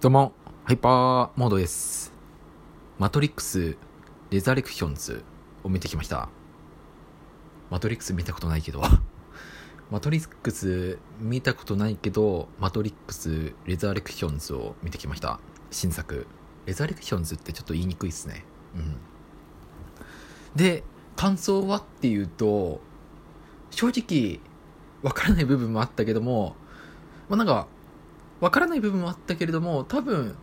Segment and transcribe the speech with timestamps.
[0.00, 0.32] どうも、
[0.62, 2.12] ハイパーモードです。
[3.00, 3.76] マトリックス・
[4.30, 5.24] レザレクションズ
[5.64, 6.28] を見てきました。
[7.68, 8.80] マトリックス見たことないけど、
[9.90, 15.40] マトリックス見たことないけど、マトリックス・レザレクションズを見てきました。
[15.72, 16.28] 新作。
[16.66, 18.44] レザレクションズってちょっと言いにくいですね。
[18.76, 18.96] うん。
[20.54, 20.84] で、
[21.16, 22.80] 感想はっていうと、
[23.70, 24.38] 正直、
[25.02, 26.54] わからない部分もあったけども、
[27.28, 27.66] まあなんか、
[28.40, 30.36] わからない部分もあったけれども多分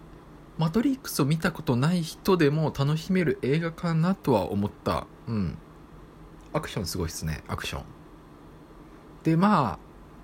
[0.58, 5.06] マトリックスを見たことない人でも楽しめる映画かなとは思った。
[5.28, 5.58] うん。
[6.54, 7.44] アクションすごいっすね。
[7.48, 7.84] アクション。
[9.24, 9.80] でまあ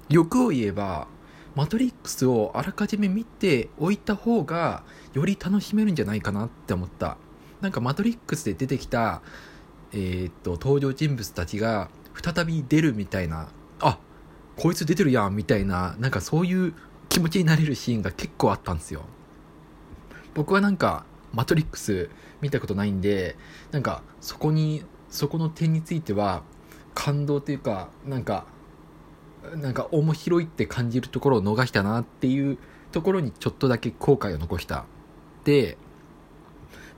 [0.09, 1.07] 欲を言えば
[1.55, 7.17] マトリックスをあらかじめ見ておいた方がより楽しめるんじゃないかなって思った。
[7.59, 9.21] なんかマトリックスで出てきた
[9.91, 11.90] えーっと登場人物たちが
[12.23, 13.49] 再び出るみたいな。
[13.81, 13.98] あ
[14.55, 16.73] こいつ出てるやんみたいななんかそういう
[17.11, 19.01] 気持ちになれるシーンが結構あったんですよ。
[20.33, 23.35] 僕はなんかマトリックス見たことないんで
[23.71, 26.43] なんかそこにそこの点については
[26.93, 28.45] 感動というかなんか
[29.55, 32.57] なんか面白いって感じるところを逃したなっていう
[32.93, 34.85] ところにちょっとだけ後悔を残した。
[35.43, 35.77] で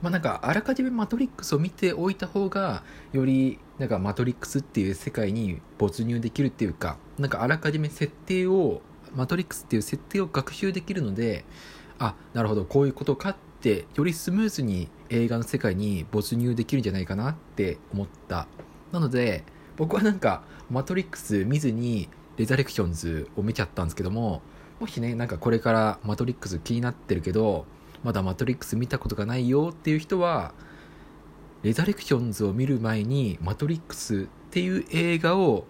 [0.00, 8.80] まあなんかあらかじめマトリックスを見ておいた方がよりなんかマトリックスっていう世界に没入できるっていうかなんかあらかじめ設定を
[9.14, 11.44] マトリックスっていう設定を学習できるので
[11.98, 18.46] あなるほどこういうことかってよりスムーズに映画の世界に没入できるんじゃないかなって思った。
[18.92, 19.44] なので
[19.76, 24.42] 僕はなんかマトリックス見ずにレザレクションズを見ちゃったんですけども
[24.80, 27.66] もしねなんかこれからマトリックス気になってるけど
[28.02, 30.52] まだマトリックス見たことがないよっていう人は
[31.62, 35.64] レザレクションズを見る前にマトリックスっていう映画を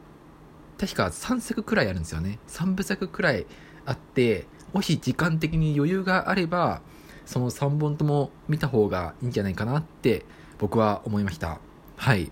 [0.79, 2.39] 確か3作くらいあるんですよね。
[2.49, 3.47] 3部作くらい
[3.87, 6.83] あってもし時間的に余裕があれば
[7.27, 10.25] その3本とも見た方がいいんじゃないかなって
[10.59, 11.61] 僕は思いました。
[11.97, 12.31] はい。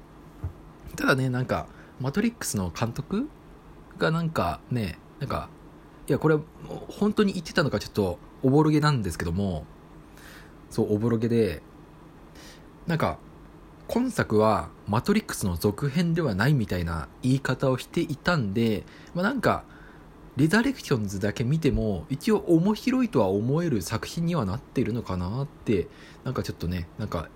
[0.97, 1.67] ただねなんか
[2.01, 3.29] マトリックスの監督
[3.99, 5.49] がなんかねなんか
[6.09, 6.37] いやこれ
[6.89, 9.65] 本当に言ってたのかちょっとおぼろげなんですけども
[10.69, 11.63] そうおぼろげで
[12.87, 13.19] なんか
[13.93, 19.65] 今作はマトリックスの続編ではないみたいな言い方をしていたんで、まあ、なんか
[20.37, 25.89] レザレクションズだけ見ても一応面白いとは思える作品にはなっているのかなって
[26.25, 27.29] なんかちょっとねなんか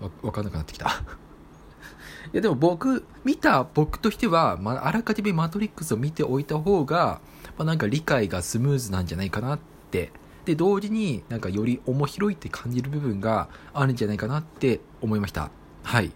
[0.00, 0.88] わ分かんなくなってきた。
[2.34, 7.20] いやでも僕見た僕としては、まあ、あらかじめマトリックスを見ておいた方が、
[7.56, 9.60] まあ、なんか理解がスムーズなんじゃないかなっ
[9.92, 10.10] て
[10.44, 15.50] で同時になんかより面白いって感じる部分があるんじゃないかなって思いました。
[15.82, 16.10] はい。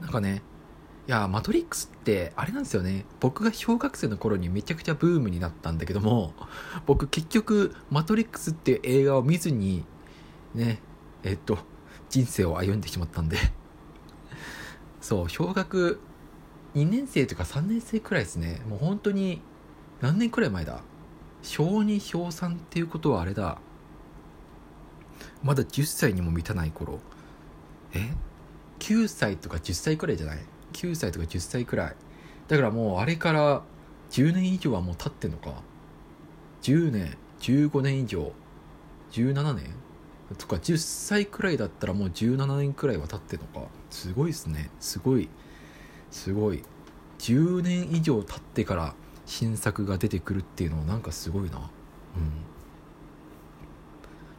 [0.00, 0.42] なんかね
[1.06, 3.04] いやマトリックスってあれなんですよね。
[3.20, 6.34] 僕が小学生の頃にめちゃくちゃブームになったんだけども
[6.86, 9.84] 僕結局マトリックスっていう映画を見ずに
[10.54, 10.80] ね
[11.22, 11.58] えっと
[12.08, 13.36] 人生を歩んでしまったんで。
[15.00, 15.98] そう小学
[16.74, 18.60] 2年生とか3年生くらいですね。
[18.68, 19.40] もう本当に
[20.00, 20.82] 何年くらい前だ？
[21.42, 23.58] 小2小3っていうことはあれだ。
[25.42, 26.98] まだ10歳にも満たない頃。
[27.94, 28.10] え
[28.78, 30.38] ？9歳とか10歳くらいじゃない
[30.72, 31.96] ？9歳とか10歳くらい。
[32.48, 33.62] だからもうあれから
[34.10, 35.54] 10年以上はもう経ってんのか。
[36.62, 38.32] 10年15年以上。
[39.12, 39.64] 17年？
[40.38, 43.66] とか10歳くらいだったらもう17年くらいは経ってんのか。
[43.90, 44.70] すごいですね。
[44.78, 45.28] すごい。
[46.10, 46.62] すごい。
[47.18, 48.94] 10年以上経ってから
[49.30, 51.58] 新作が出てくるっていうのはなんかすごいな。
[51.58, 51.64] うん。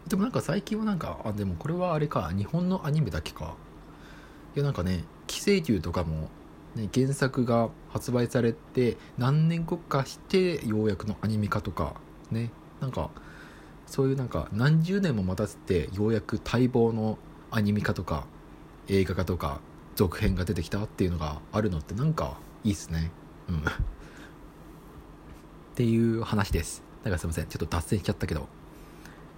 [0.09, 3.55] でもなんか最近はなんかあでもこれはあれか日本のアニメだけか。
[4.53, 6.27] いやなんかね寄生獣とかも、
[6.75, 11.95] ね、原作が発売されて何年後かしてようやくのアニメ化とか
[12.29, 12.51] ね。
[12.81, 13.11] なんか
[13.87, 17.17] そういうなんか何十年も待たせてようやく待望の
[17.49, 18.25] アニメ化とか
[18.89, 19.61] 映画化とか
[19.95, 23.09] 続編が出てきたっていうのがあるのってなんかいいっすね。
[23.47, 23.63] うん。
[25.81, 26.83] っていう話です。
[27.03, 27.47] だからすいません。
[27.47, 28.47] ちょっと脱線しちゃったけど。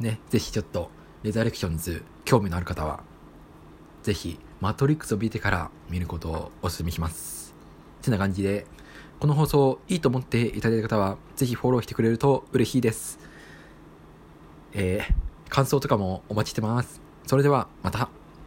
[0.02, 0.90] ねぜひちょっと
[1.22, 3.04] レザレクションズ興味のある方は
[4.02, 7.56] ぜひマトリックスを見てから見ることをお勧めします。
[8.02, 8.66] てな感じで
[9.22, 13.20] この放送いいと思っていただいた方はぜひフォローしてくれると嬉しいです。
[14.74, 17.00] えー、感想とかもお待ちしてます。
[17.26, 18.23] それではまた。